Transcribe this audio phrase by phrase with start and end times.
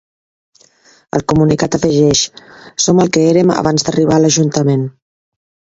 [1.17, 2.23] El comunicat afegeix:
[2.87, 4.91] Som el que érem abans d’arribar a l’ajuntament.